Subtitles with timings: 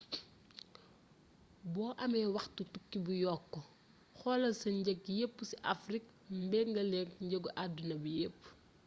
[1.73, 3.51] bo amé waxtu tukki bu yokk
[4.19, 6.09] xoolal sa njëg yepp ci africa
[6.51, 8.39] méngeelék njeegu adduna bi yeepp